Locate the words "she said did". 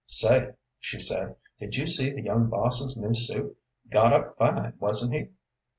0.79-1.75